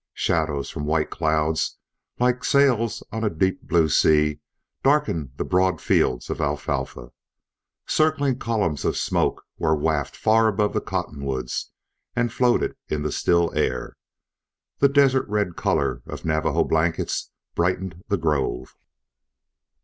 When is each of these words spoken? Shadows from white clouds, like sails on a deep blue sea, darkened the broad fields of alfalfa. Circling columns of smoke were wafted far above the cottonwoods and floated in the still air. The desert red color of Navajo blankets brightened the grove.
Shadows 0.15 0.71
from 0.71 0.87
white 0.87 1.11
clouds, 1.11 1.77
like 2.17 2.43
sails 2.43 3.03
on 3.11 3.23
a 3.23 3.29
deep 3.29 3.61
blue 3.61 3.87
sea, 3.87 4.39
darkened 4.81 5.33
the 5.35 5.45
broad 5.45 5.79
fields 5.79 6.27
of 6.31 6.41
alfalfa. 6.41 7.11
Circling 7.85 8.39
columns 8.39 8.83
of 8.83 8.97
smoke 8.97 9.43
were 9.59 9.75
wafted 9.75 10.17
far 10.19 10.47
above 10.47 10.73
the 10.73 10.81
cottonwoods 10.81 11.71
and 12.15 12.33
floated 12.33 12.75
in 12.87 13.03
the 13.03 13.11
still 13.11 13.55
air. 13.55 13.95
The 14.79 14.89
desert 14.89 15.27
red 15.29 15.55
color 15.55 16.01
of 16.07 16.25
Navajo 16.25 16.63
blankets 16.63 17.29
brightened 17.55 18.01
the 18.07 18.17
grove. 18.17 18.75